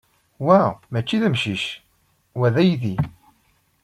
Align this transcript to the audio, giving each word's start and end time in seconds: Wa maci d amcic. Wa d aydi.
Wa 0.45 0.59
maci 0.91 1.17
d 1.21 1.23
amcic. 1.27 1.65
Wa 2.39 2.47
d 2.53 2.55
aydi. 2.61 2.95